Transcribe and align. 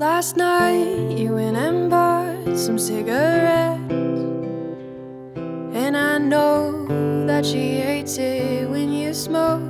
Last 0.00 0.34
night 0.38 1.18
you 1.18 1.34
went 1.34 1.58
and 1.58 1.90
bought 1.90 2.56
some 2.56 2.78
cigarettes. 2.78 3.92
And 5.76 5.94
I 5.94 6.16
know 6.16 6.86
that 7.26 7.44
she 7.44 7.74
hates 7.80 8.16
it 8.16 8.70
when 8.70 8.90
you 8.90 9.12
smoke. 9.12 9.60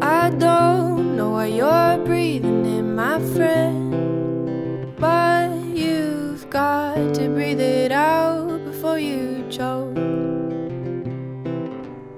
I 0.00 0.30
don't 0.30 1.16
know 1.18 1.32
why 1.32 1.48
you're 1.48 1.98
breathing 2.06 2.64
in, 2.64 2.94
my 2.94 3.18
friend. 3.34 4.96
But 4.96 5.52
you've 5.76 6.48
got 6.48 7.12
to 7.12 7.28
breathe 7.28 7.60
it 7.60 7.92
out 7.92 8.64
before 8.64 8.98
you 8.98 9.44
choke. 9.50 9.98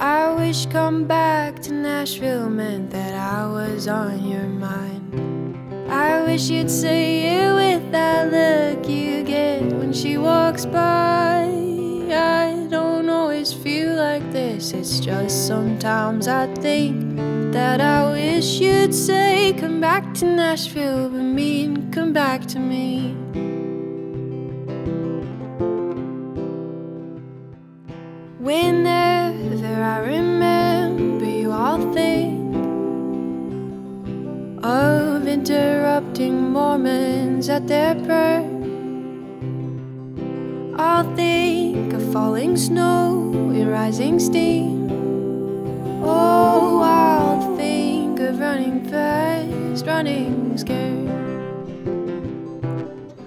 I 0.00 0.34
wish 0.34 0.66
come 0.66 1.04
back 1.06 1.60
to 1.60 1.72
Nashville 1.72 2.50
meant 2.50 2.90
that 2.90 3.14
I 3.14 3.46
was 3.46 3.86
on 3.86 4.26
your 4.26 4.48
mind. 4.48 5.35
I 6.06 6.22
wish 6.22 6.48
you'd 6.50 6.70
say 6.70 7.02
it 7.36 7.52
with 7.52 7.90
that 7.90 8.30
look 8.30 8.88
you 8.88 9.24
get 9.24 9.62
when 9.72 9.92
she 9.92 10.16
walks 10.16 10.64
by. 10.64 11.42
I 12.08 12.68
don't 12.70 13.08
always 13.08 13.52
feel 13.52 13.96
like 13.96 14.24
this, 14.30 14.72
it's 14.72 15.00
just 15.00 15.48
sometimes 15.48 16.28
I 16.28 16.46
think 16.54 17.16
that 17.52 17.80
I 17.80 18.10
wish 18.12 18.60
you'd 18.60 18.94
say, 18.94 19.52
Come 19.58 19.80
back 19.80 20.14
to 20.18 20.24
Nashville, 20.26 21.10
but 21.10 21.22
mean, 21.22 21.90
come 21.90 22.12
back 22.12 22.46
to 22.52 22.60
me. 22.60 23.16
Whenever 28.38 29.82
I 29.94 29.98
remember 30.14 31.24
you, 31.24 31.50
I'll 31.50 31.92
think 31.92 32.54
of 34.62 34.95
interrupting 35.36 36.50
Mormons 36.50 37.50
at 37.50 37.66
their 37.68 37.94
prayer. 38.06 38.42
I'll 40.78 41.08
think 41.14 41.92
of 41.92 42.02
falling 42.10 42.56
snow 42.56 43.32
and 43.54 43.70
rising 43.70 44.18
steam. 44.18 44.88
Oh, 46.02 46.80
I'll 46.80 47.54
think 47.54 48.18
of 48.20 48.40
running 48.40 48.88
fast, 48.88 49.84
running 49.84 50.56
scared. 50.56 51.10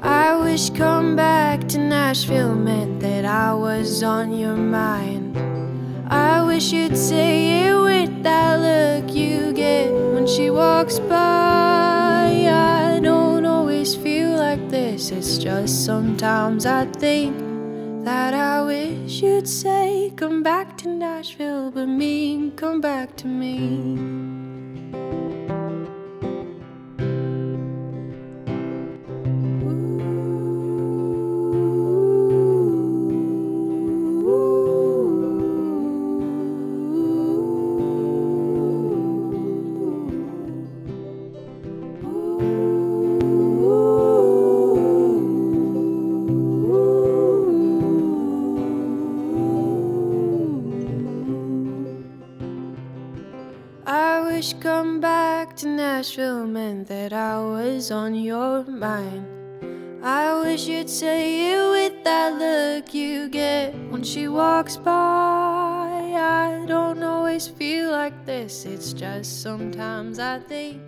I 0.00 0.36
wish 0.44 0.70
come 0.70 1.14
back 1.14 1.68
to 1.68 1.78
Nashville 1.78 2.56
meant 2.56 2.98
that 2.98 3.24
I 3.24 3.54
was 3.54 4.02
on 4.02 4.36
your 4.36 4.56
mind. 4.56 5.38
I 6.10 6.42
wish 6.42 6.72
you'd 6.72 6.96
say 6.96 7.68
it 7.68 7.76
with 7.88 8.24
that 8.24 8.54
look 8.66 9.14
you 9.14 9.52
get 9.52 9.92
when 9.92 10.26
she 10.26 10.50
walks 10.50 10.98
by. 10.98 11.41
It's 15.10 15.38
just 15.38 15.84
sometimes 15.84 16.66
I 16.66 16.84
think 16.84 17.36
that 18.04 18.34
I 18.34 18.62
wish 18.62 19.22
you'd 19.22 19.48
say, 19.48 20.12
Come 20.16 20.42
back 20.42 20.76
to 20.78 20.88
Nashville, 20.88 21.70
but 21.70 21.86
mean, 21.86 22.52
come 22.52 22.80
back 22.80 23.16
to 23.16 23.26
me. 23.26 24.51
Wish 54.42 54.54
come 54.54 55.00
back 55.00 55.54
to 55.54 55.68
Nashville 55.68 56.44
meant 56.48 56.88
that 56.88 57.12
I 57.12 57.38
was 57.38 57.92
on 57.92 58.12
your 58.12 58.64
mind. 58.64 59.24
I 60.02 60.34
wish 60.40 60.66
you'd 60.66 60.90
say 60.90 61.52
it 61.52 61.70
with 61.70 62.02
that 62.02 62.30
look 62.42 62.92
you 62.92 63.28
get 63.28 63.72
when 63.88 64.02
she 64.02 64.26
walks 64.26 64.76
by. 64.76 64.90
I 64.92 66.64
don't 66.66 67.04
always 67.04 67.46
feel 67.46 67.92
like 67.92 68.26
this, 68.26 68.64
it's 68.64 68.92
just 68.92 69.42
sometimes 69.42 70.18
I 70.18 70.40
think 70.40 70.82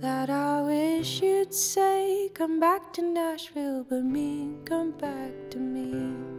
that 0.00 0.30
I 0.30 0.62
wish 0.62 1.20
you'd 1.20 1.52
say, 1.52 2.30
Come 2.32 2.58
back 2.58 2.94
to 2.94 3.02
Nashville, 3.02 3.84
but 3.86 4.04
me, 4.04 4.54
come 4.64 4.92
back 4.92 5.32
to 5.50 5.58
me. 5.58 6.35